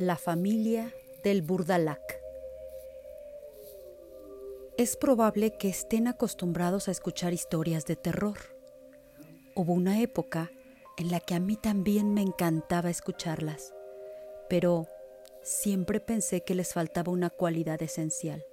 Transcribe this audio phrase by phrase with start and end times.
[0.00, 2.22] La familia del Burdalac.
[4.76, 8.38] Es probable que estén acostumbrados a escuchar historias de terror.
[9.56, 10.52] Hubo una época
[10.98, 13.74] en la que a mí también me encantaba escucharlas,
[14.48, 14.86] pero
[15.42, 18.44] siempre pensé que les faltaba una cualidad esencial,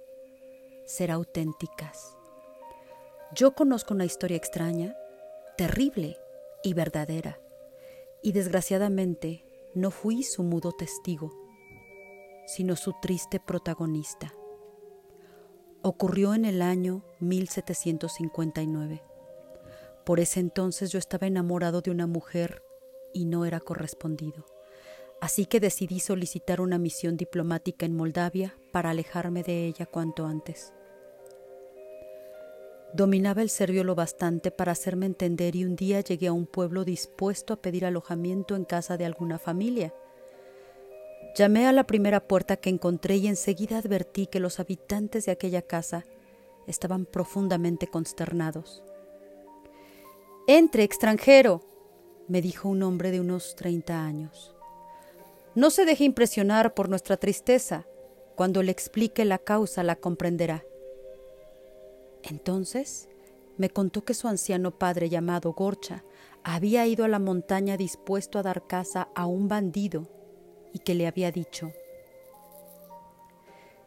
[0.84, 2.16] ser auténticas.
[3.36, 4.96] Yo conozco una historia extraña,
[5.56, 6.18] terrible
[6.64, 7.38] y verdadera,
[8.20, 9.45] y desgraciadamente
[9.76, 11.30] no fui su mudo testigo,
[12.46, 14.32] sino su triste protagonista.
[15.82, 19.02] Ocurrió en el año 1759.
[20.06, 22.62] Por ese entonces yo estaba enamorado de una mujer
[23.12, 24.46] y no era correspondido.
[25.20, 30.72] Así que decidí solicitar una misión diplomática en Moldavia para alejarme de ella cuanto antes.
[32.96, 36.82] Dominaba el serbio lo bastante para hacerme entender y un día llegué a un pueblo
[36.82, 39.92] dispuesto a pedir alojamiento en casa de alguna familia.
[41.34, 45.60] Llamé a la primera puerta que encontré y enseguida advertí que los habitantes de aquella
[45.60, 46.06] casa
[46.66, 48.82] estaban profundamente consternados.
[50.46, 51.60] Entre, extranjero,
[52.28, 54.54] me dijo un hombre de unos treinta años.
[55.54, 57.84] No se deje impresionar por nuestra tristeza.
[58.36, 60.64] Cuando le explique la causa la comprenderá.
[62.28, 63.08] Entonces
[63.56, 66.04] me contó que su anciano padre llamado Gorcha
[66.42, 70.08] había ido a la montaña dispuesto a dar caza a un bandido
[70.72, 71.72] y que le había dicho,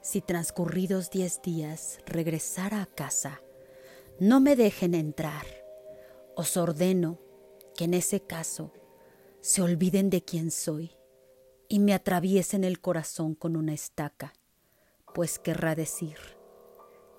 [0.02, 3.42] si transcurridos diez días regresara a casa,
[4.20, 5.46] no me dejen entrar.
[6.36, 7.20] Os ordeno
[7.76, 8.72] que en ese caso
[9.42, 10.96] se olviden de quién soy
[11.68, 14.34] y me atraviesen el corazón con una estaca,
[15.14, 16.39] pues querrá decir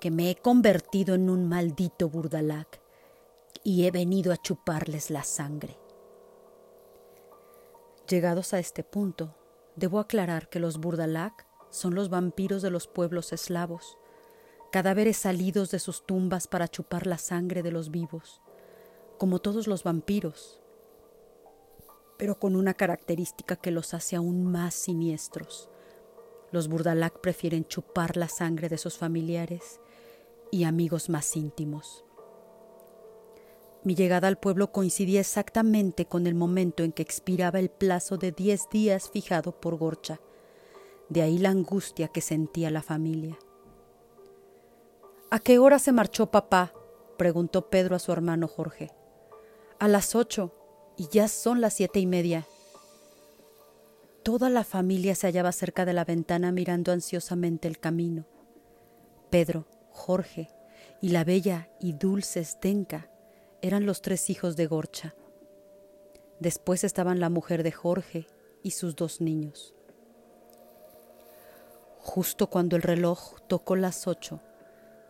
[0.01, 2.81] que me he convertido en un maldito burdalac
[3.63, 5.79] y he venido a chuparles la sangre.
[8.09, 9.37] Llegados a este punto,
[9.77, 13.99] debo aclarar que los burdalac son los vampiros de los pueblos eslavos,
[14.73, 18.41] cadáveres salidos de sus tumbas para chupar la sangre de los vivos,
[19.19, 20.61] como todos los vampiros,
[22.17, 25.69] pero con una característica que los hace aún más siniestros.
[26.53, 29.81] Los burdalac prefieren chupar la sangre de sus familiares
[30.51, 32.05] y amigos más íntimos.
[33.83, 38.31] Mi llegada al pueblo coincidía exactamente con el momento en que expiraba el plazo de
[38.31, 40.21] diez días fijado por Gorcha.
[41.09, 43.39] De ahí la angustia que sentía la familia.
[45.31, 46.75] ¿A qué hora se marchó papá?
[47.17, 48.91] preguntó Pedro a su hermano Jorge.
[49.79, 50.53] A las ocho,
[50.97, 52.47] y ya son las siete y media.
[54.23, 58.27] Toda la familia se hallaba cerca de la ventana mirando ansiosamente el camino.
[59.31, 60.51] Pedro, Jorge
[61.01, 63.11] y la bella y dulce Stenka
[63.63, 65.15] eran los tres hijos de Gorcha.
[66.39, 68.27] Después estaban la mujer de Jorge
[68.63, 69.75] y sus dos niños.
[71.99, 74.41] Justo cuando el reloj tocó las ocho,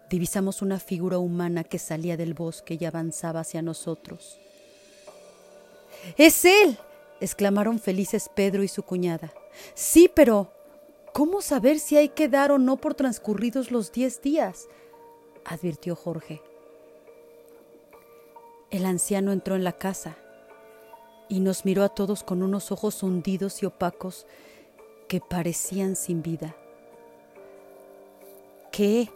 [0.08, 4.40] divisamos una figura humana que salía del bosque y avanzaba hacia nosotros.
[6.16, 6.78] ¡Es él!
[7.20, 9.32] exclamaron felices Pedro y su cuñada.
[9.74, 10.52] Sí, pero
[11.12, 14.68] ¿cómo saber si hay que dar o no por transcurridos los diez días?
[15.44, 16.42] advirtió Jorge.
[18.70, 20.16] El anciano entró en la casa
[21.28, 24.26] y nos miró a todos con unos ojos hundidos y opacos
[25.08, 26.56] que parecían sin vida.
[28.70, 29.10] ¿Qué?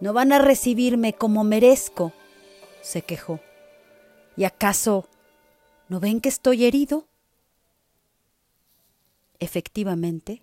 [0.00, 2.12] ¿No van a recibirme como merezco?
[2.80, 3.38] se quejó.
[4.36, 5.08] ¿Y acaso
[5.88, 7.06] no ven que estoy herido?
[9.38, 10.42] Efectivamente,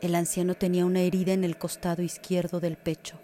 [0.00, 3.18] el anciano tenía una herida en el costado izquierdo del pecho.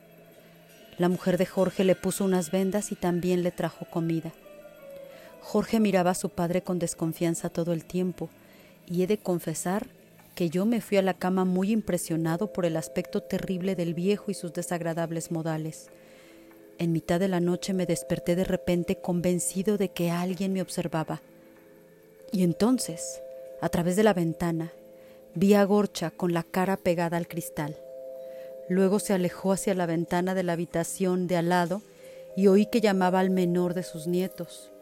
[0.99, 4.33] La mujer de Jorge le puso unas vendas y también le trajo comida.
[5.41, 8.31] Jorge miraba a su padre con desconfianza todo el tiempo,
[8.87, 9.87] y he de confesar
[10.35, 14.31] que yo me fui a la cama muy impresionado por el aspecto terrible del viejo
[14.31, 15.89] y sus desagradables modales.
[16.79, 21.23] En mitad de la noche me desperté de repente convencido de que alguien me observaba.
[22.33, 23.23] Y entonces,
[23.63, 24.73] a través de la ventana,
[25.37, 27.77] vi a Gorcha con la cara pegada al cristal.
[28.71, 31.83] Luego se alejó hacia la ventana de la habitación de al lado
[32.37, 34.73] y oí que llamaba al menor de sus nietos.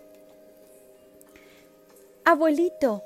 [2.24, 3.02] Abuelito,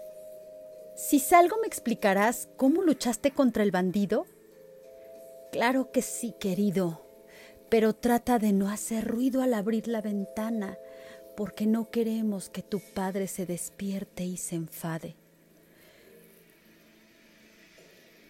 [0.94, 4.26] si salgo me explicarás cómo luchaste contra el bandido.
[5.50, 7.00] Claro que sí, querido,
[7.70, 10.76] pero trata de no hacer ruido al abrir la ventana,
[11.34, 15.16] porque no queremos que tu padre se despierte y se enfade.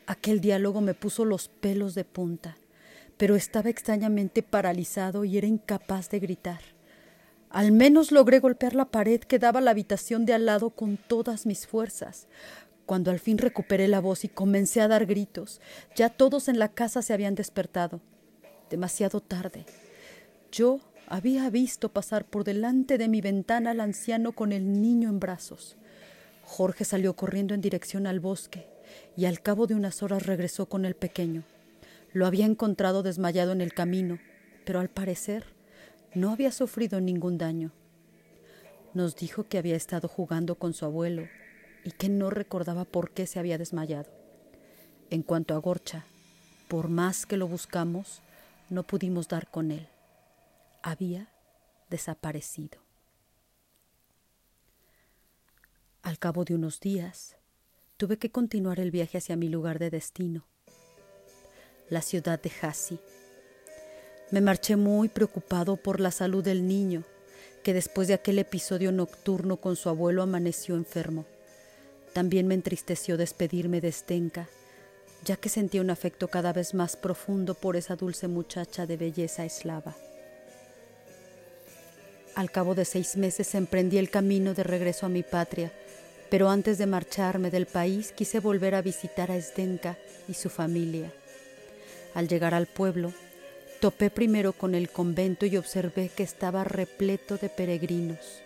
[0.09, 2.57] Aquel diálogo me puso los pelos de punta,
[3.19, 6.61] pero estaba extrañamente paralizado y era incapaz de gritar.
[7.51, 11.45] Al menos logré golpear la pared que daba la habitación de al lado con todas
[11.45, 12.27] mis fuerzas.
[12.87, 15.61] Cuando al fin recuperé la voz y comencé a dar gritos,
[15.95, 18.01] ya todos en la casa se habían despertado.
[18.71, 19.67] Demasiado tarde.
[20.51, 25.21] Yo había visto pasar por delante de mi ventana al anciano con el niño en
[25.21, 25.77] brazos.
[26.45, 28.78] Jorge salió corriendo en dirección al bosque
[29.17, 31.45] y al cabo de unas horas regresó con el pequeño.
[32.13, 34.19] Lo había encontrado desmayado en el camino,
[34.65, 35.45] pero al parecer
[36.15, 37.73] no había sufrido ningún daño.
[38.95, 41.29] Nos dijo que había estado jugando con su abuelo
[41.85, 44.11] y que no recordaba por qué se había desmayado.
[45.11, 46.07] En cuanto a Gorcha,
[46.69, 48.23] por más que lo buscamos,
[48.69, 49.89] no pudimos dar con él.
[50.83, 51.29] Había
[51.89, 52.79] desaparecido.
[56.03, 57.37] Al cabo de unos días,
[57.99, 60.47] tuve que continuar el viaje hacia mi lugar de destino,
[61.91, 63.01] la ciudad de Hassi.
[64.31, 67.03] Me marché muy preocupado por la salud del niño,
[67.65, 71.27] que después de aquel episodio nocturno con su abuelo amaneció enfermo.
[72.13, 74.49] También me entristeció despedirme de Stenka,
[75.25, 79.45] ya que sentía un afecto cada vez más profundo por esa dulce muchacha de belleza
[79.45, 79.97] eslava.
[82.37, 85.73] Al cabo de seis meses emprendí el camino de regreso a mi patria,
[86.31, 89.97] pero antes de marcharme del país quise volver a visitar a Zdenka
[90.29, 91.13] y su familia.
[92.15, 93.13] Al llegar al pueblo,
[93.81, 98.43] topé primero con el convento y observé que estaba repleto de peregrinos.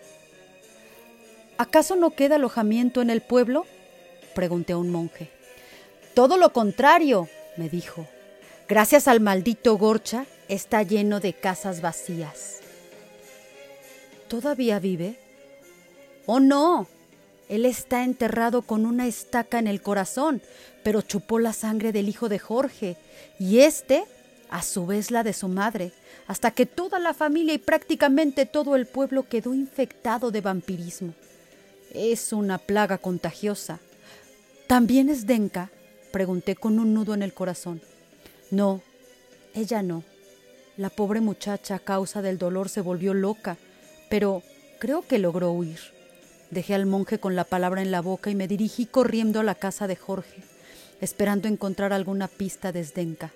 [1.57, 3.65] ¿Acaso no queda alojamiento en el pueblo?
[4.33, 5.29] pregunté a un monje.
[6.13, 7.27] Todo lo contrario,
[7.57, 8.07] me dijo.
[8.67, 12.59] Gracias al maldito Gorcha, está lleno de casas vacías.
[14.27, 15.19] ¿Todavía vive?
[16.25, 16.87] Oh, no.
[17.53, 20.41] Él está enterrado con una estaca en el corazón,
[20.81, 22.97] pero chupó la sangre del hijo de Jorge,
[23.37, 24.05] y éste,
[24.49, 25.91] a su vez, la de su madre,
[26.25, 31.13] hasta que toda la familia y prácticamente todo el pueblo quedó infectado de vampirismo.
[31.93, 33.77] Es una plaga contagiosa.
[34.65, 35.69] ¿También es Denka?
[36.11, 37.81] Pregunté con un nudo en el corazón.
[38.49, 38.81] No,
[39.53, 40.03] ella no.
[40.75, 43.57] La pobre muchacha a causa del dolor se volvió loca,
[44.09, 44.41] pero
[44.79, 45.93] creo que logró huir.
[46.53, 49.55] Dejé al monje con la palabra en la boca y me dirigí corriendo a la
[49.55, 50.43] casa de Jorge,
[51.01, 53.31] esperando encontrar alguna pista de Zdenka.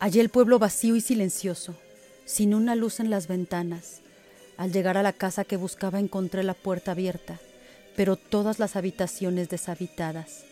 [0.00, 1.76] Hallé el pueblo vacío y silencioso,
[2.24, 4.00] sin una luz en las ventanas,
[4.56, 7.38] al llegar a la casa que buscaba encontré la puerta abierta,
[7.94, 10.42] pero todas las habitaciones deshabitadas.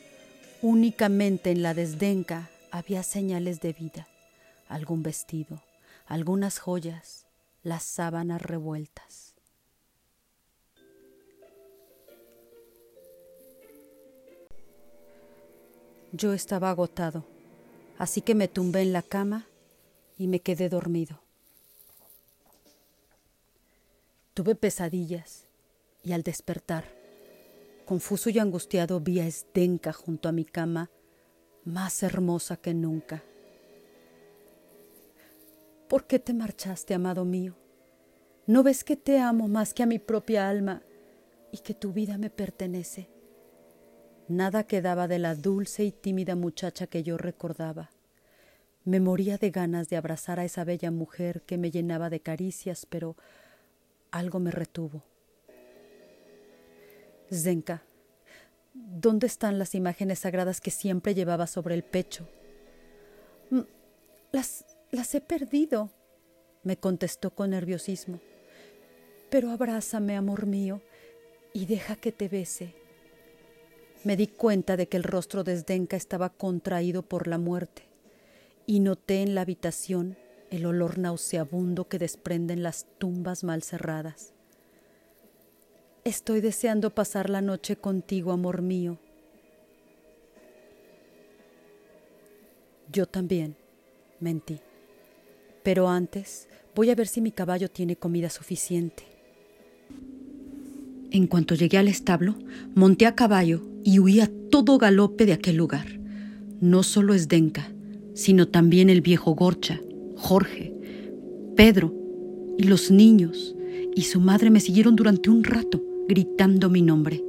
[0.62, 4.06] Únicamente en la desdenca había señales de vida,
[4.68, 5.60] algún vestido,
[6.06, 7.26] algunas joyas,
[7.64, 9.33] las sábanas revueltas.
[16.16, 17.24] Yo estaba agotado,
[17.98, 19.48] así que me tumbé en la cama
[20.16, 21.20] y me quedé dormido.
[24.32, 25.48] Tuve pesadillas
[26.04, 26.84] y al despertar,
[27.84, 30.88] confuso y angustiado, vi a Esdenka junto a mi cama,
[31.64, 33.24] más hermosa que nunca.
[35.88, 37.56] ¿Por qué te marchaste, amado mío?
[38.46, 40.80] ¿No ves que te amo más que a mi propia alma
[41.50, 43.13] y que tu vida me pertenece?
[44.28, 47.90] Nada quedaba de la dulce y tímida muchacha que yo recordaba.
[48.84, 52.86] Me moría de ganas de abrazar a esa bella mujer que me llenaba de caricias,
[52.86, 53.16] pero
[54.10, 55.02] algo me retuvo.
[57.30, 57.82] Zenka,
[58.72, 62.26] ¿dónde están las imágenes sagradas que siempre llevaba sobre el pecho?
[63.50, 63.60] Mm,
[64.32, 65.90] las, las he perdido,
[66.62, 68.20] me contestó con nerviosismo.
[69.28, 70.80] Pero abrázame, amor mío,
[71.52, 72.83] y deja que te bese.
[74.04, 77.82] Me di cuenta de que el rostro de Zdenka estaba contraído por la muerte,
[78.66, 80.16] y noté en la habitación
[80.50, 84.32] el olor nauseabundo que desprenden las tumbas mal cerradas.
[86.04, 88.98] Estoy deseando pasar la noche contigo, amor mío.
[92.92, 93.56] Yo también,
[94.20, 94.60] mentí.
[95.62, 99.13] Pero antes voy a ver si mi caballo tiene comida suficiente.
[101.14, 102.34] En cuanto llegué al establo,
[102.74, 105.86] monté a caballo y huí a todo galope de aquel lugar.
[106.60, 107.72] No solo es Denka,
[108.14, 109.80] sino también el viejo Gorcha,
[110.16, 110.74] Jorge,
[111.54, 111.94] Pedro
[112.58, 113.54] y los niños
[113.94, 117.22] y su madre me siguieron durante un rato gritando mi nombre.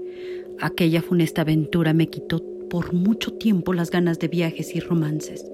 [0.59, 5.45] Aquella funesta aventura me quitó por mucho tiempo las ganas de viajes y romances.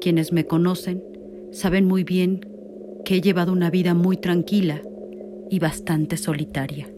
[0.00, 1.02] Quienes me conocen
[1.50, 2.46] saben muy bien
[3.04, 4.80] que he llevado una vida muy tranquila
[5.50, 6.93] y bastante solitaria.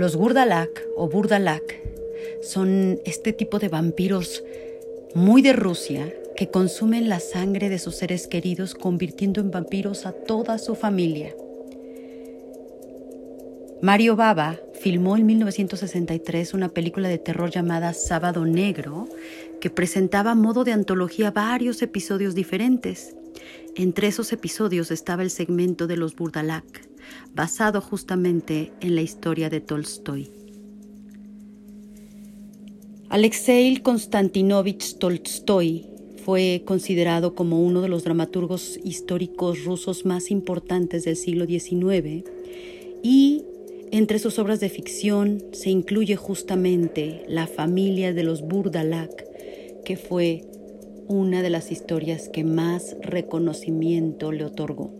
[0.00, 1.78] Los Gurdalak o Burdalak
[2.40, 4.42] son este tipo de vampiros
[5.14, 10.12] muy de Rusia que consumen la sangre de sus seres queridos convirtiendo en vampiros a
[10.12, 11.34] toda su familia.
[13.82, 19.06] Mario Baba filmó en 1963 una película de terror llamada Sábado Negro
[19.60, 23.14] que presentaba a modo de antología varios episodios diferentes.
[23.76, 26.88] Entre esos episodios estaba el segmento de los Burdalak,
[27.34, 30.30] basado justamente en la historia de Tolstoy.
[33.08, 35.86] Alexei Konstantinovich Tolstoy
[36.24, 42.24] fue considerado como uno de los dramaturgos históricos rusos más importantes del siglo XIX
[43.02, 43.42] y
[43.90, 49.24] entre sus obras de ficción se incluye justamente La familia de los Burdalak,
[49.84, 50.44] que fue
[51.10, 54.92] una de las historias que más reconocimiento le otorgó.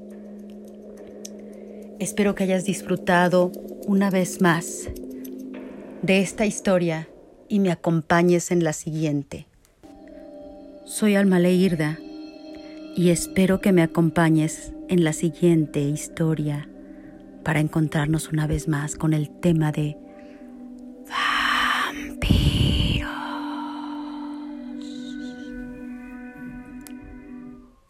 [2.00, 3.52] Espero que hayas disfrutado
[3.86, 4.88] una vez más
[6.02, 7.08] de esta historia
[7.48, 9.46] y me acompañes en la siguiente.
[10.84, 12.00] Soy Alma Leirda
[12.96, 16.68] y espero que me acompañes en la siguiente historia
[17.44, 19.96] para encontrarnos una vez más con el tema de